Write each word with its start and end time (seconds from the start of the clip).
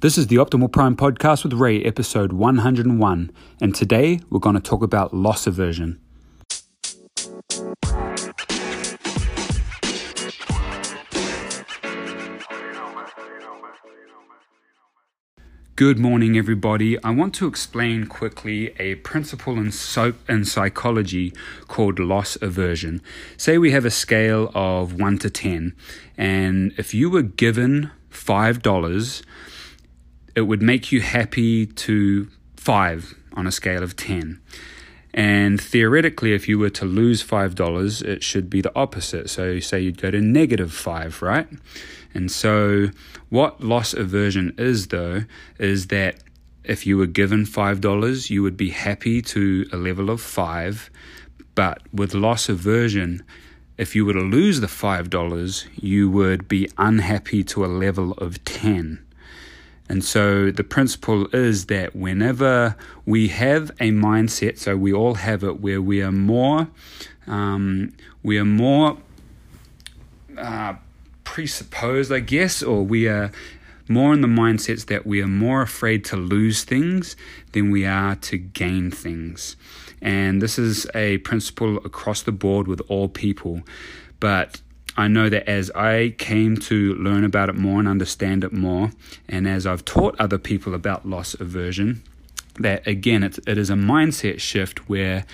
This 0.00 0.16
is 0.16 0.28
the 0.28 0.36
Optimal 0.36 0.72
Prime 0.72 0.96
podcast 0.96 1.44
with 1.44 1.52
Ray, 1.52 1.82
episode 1.82 2.32
101, 2.32 3.30
and 3.60 3.74
today 3.74 4.20
we're 4.30 4.40
going 4.40 4.54
to 4.54 4.60
talk 4.62 4.82
about 4.82 5.12
loss 5.12 5.46
aversion. 5.46 6.00
Good 15.76 15.98
morning, 15.98 16.38
everybody. 16.38 17.02
I 17.04 17.10
want 17.10 17.34
to 17.34 17.46
explain 17.46 18.06
quickly 18.06 18.74
a 18.78 18.94
principle 18.96 19.58
in, 19.58 19.70
so- 19.70 20.14
in 20.26 20.46
psychology 20.46 21.34
called 21.68 21.98
loss 21.98 22.36
aversion. 22.40 23.02
Say 23.36 23.58
we 23.58 23.72
have 23.72 23.84
a 23.84 23.90
scale 23.90 24.50
of 24.54 24.94
1 24.94 25.18
to 25.18 25.28
10, 25.28 25.74
and 26.16 26.72
if 26.78 26.94
you 26.94 27.10
were 27.10 27.20
given 27.22 27.90
$5, 28.10 29.22
it 30.34 30.42
would 30.42 30.62
make 30.62 30.92
you 30.92 31.00
happy 31.00 31.66
to 31.66 32.28
5 32.56 33.14
on 33.34 33.46
a 33.46 33.52
scale 33.52 33.82
of 33.82 33.96
10. 33.96 34.40
And 35.12 35.60
theoretically, 35.60 36.34
if 36.34 36.48
you 36.48 36.58
were 36.58 36.70
to 36.70 36.84
lose 36.84 37.22
$5, 37.24 38.02
it 38.04 38.22
should 38.22 38.48
be 38.48 38.60
the 38.60 38.72
opposite. 38.76 39.28
So, 39.28 39.58
say 39.58 39.80
you'd 39.80 40.00
go 40.00 40.10
to 40.10 40.20
negative 40.20 40.72
5, 40.72 41.20
right? 41.22 41.48
And 42.14 42.30
so, 42.30 42.90
what 43.28 43.60
loss 43.60 43.92
aversion 43.92 44.54
is, 44.56 44.88
though, 44.88 45.24
is 45.58 45.88
that 45.88 46.22
if 46.62 46.86
you 46.86 46.96
were 46.96 47.06
given 47.06 47.44
$5, 47.44 48.30
you 48.30 48.42
would 48.42 48.56
be 48.56 48.70
happy 48.70 49.20
to 49.22 49.66
a 49.72 49.76
level 49.76 50.10
of 50.10 50.20
5. 50.20 50.90
But 51.54 51.82
with 51.92 52.14
loss 52.14 52.48
aversion, 52.48 53.24
if 53.76 53.96
you 53.96 54.04
were 54.04 54.12
to 54.12 54.20
lose 54.20 54.60
the 54.60 54.66
$5, 54.68 55.66
you 55.74 56.10
would 56.10 56.46
be 56.46 56.68
unhappy 56.78 57.42
to 57.44 57.64
a 57.64 57.66
level 57.66 58.12
of 58.12 58.44
10. 58.44 59.04
And 59.90 60.04
so 60.04 60.52
the 60.52 60.62
principle 60.62 61.26
is 61.34 61.66
that 61.66 61.96
whenever 61.96 62.76
we 63.06 63.26
have 63.26 63.70
a 63.80 63.90
mindset, 63.90 64.56
so 64.56 64.76
we 64.76 64.92
all 64.92 65.14
have 65.14 65.42
it, 65.42 65.60
where 65.60 65.82
we 65.82 66.00
are 66.00 66.12
more, 66.12 66.68
um, 67.26 67.92
we 68.22 68.38
are 68.38 68.44
more 68.44 68.98
uh, 70.38 70.74
presupposed, 71.24 72.12
I 72.12 72.20
guess, 72.20 72.62
or 72.62 72.84
we 72.84 73.08
are 73.08 73.32
more 73.88 74.14
in 74.14 74.20
the 74.20 74.28
mindsets 74.28 74.86
that 74.86 75.08
we 75.08 75.20
are 75.22 75.26
more 75.26 75.60
afraid 75.60 76.04
to 76.04 76.16
lose 76.16 76.62
things 76.62 77.16
than 77.50 77.72
we 77.72 77.84
are 77.84 78.14
to 78.14 78.38
gain 78.38 78.92
things. 78.92 79.56
And 80.00 80.40
this 80.40 80.56
is 80.56 80.86
a 80.94 81.18
principle 81.18 81.78
across 81.78 82.22
the 82.22 82.30
board 82.30 82.68
with 82.68 82.80
all 82.86 83.08
people. 83.08 83.62
But 84.20 84.60
I 85.00 85.08
know 85.08 85.30
that 85.30 85.48
as 85.48 85.70
I 85.70 86.14
came 86.18 86.58
to 86.58 86.94
learn 86.94 87.24
about 87.24 87.48
it 87.48 87.54
more 87.54 87.78
and 87.78 87.88
understand 87.88 88.44
it 88.44 88.52
more, 88.52 88.90
and 89.28 89.48
as 89.48 89.66
I've 89.66 89.84
taught 89.84 90.14
other 90.20 90.36
people 90.36 90.74
about 90.74 91.08
loss 91.08 91.32
aversion, 91.32 92.02
that 92.58 92.86
again, 92.86 93.22
it, 93.22 93.38
it 93.46 93.56
is 93.56 93.70
a 93.70 93.74
mindset 93.74 94.40
shift 94.40 94.90
where 94.90 95.24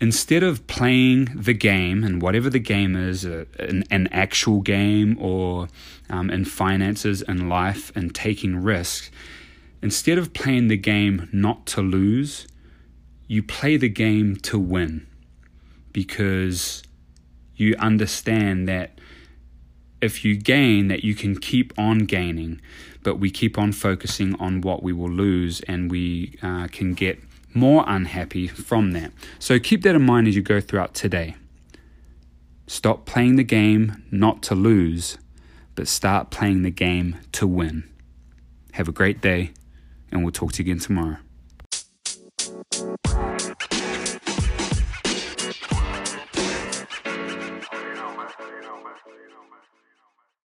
instead 0.00 0.42
of 0.42 0.66
playing 0.66 1.30
the 1.34 1.54
game 1.54 2.04
and 2.04 2.20
whatever 2.20 2.50
the 2.50 2.58
game 2.58 2.94
is, 2.94 3.24
uh, 3.24 3.46
an, 3.58 3.84
an, 3.90 4.06
actual 4.12 4.60
game 4.60 5.16
or 5.18 5.68
um, 6.10 6.28
in 6.28 6.44
finances 6.44 7.22
and 7.22 7.48
life 7.48 7.90
and 7.96 8.14
taking 8.14 8.62
risks, 8.62 9.10
instead 9.80 10.18
of 10.18 10.34
playing 10.34 10.68
the 10.68 10.76
game 10.76 11.26
not 11.32 11.64
to 11.64 11.80
lose, 11.80 12.46
you 13.28 13.42
play 13.42 13.78
the 13.78 13.88
game 13.88 14.36
to 14.36 14.58
win. 14.58 15.06
Because 15.92 16.82
you 17.56 17.74
understand 17.78 18.68
that 18.68 18.98
if 20.00 20.24
you 20.24 20.36
gain 20.36 20.88
that 20.88 21.02
you 21.02 21.14
can 21.14 21.38
keep 21.38 21.72
on 21.78 22.00
gaining 22.00 22.60
but 23.02 23.16
we 23.16 23.30
keep 23.30 23.58
on 23.58 23.70
focusing 23.70 24.34
on 24.40 24.60
what 24.60 24.82
we 24.82 24.92
will 24.92 25.10
lose 25.10 25.60
and 25.62 25.90
we 25.90 26.38
uh, 26.42 26.66
can 26.68 26.94
get 26.94 27.22
more 27.52 27.84
unhappy 27.86 28.48
from 28.48 28.92
that. 28.92 29.12
So 29.38 29.60
keep 29.60 29.82
that 29.82 29.94
in 29.94 30.02
mind 30.02 30.26
as 30.26 30.34
you 30.34 30.42
go 30.42 30.60
throughout 30.60 30.94
today. 30.94 31.36
Stop 32.66 33.04
playing 33.04 33.36
the 33.36 33.44
game 33.44 34.02
not 34.10 34.42
to 34.44 34.54
lose 34.54 35.18
but 35.74 35.86
start 35.86 36.30
playing 36.30 36.62
the 36.62 36.70
game 36.70 37.16
to 37.32 37.46
win. 37.46 37.84
Have 38.72 38.88
a 38.88 38.92
great 38.92 39.20
day 39.20 39.52
and 40.10 40.22
we'll 40.22 40.32
talk 40.32 40.52
to 40.52 40.62
you 40.62 40.72
again 40.72 40.80
tomorrow 40.80 41.18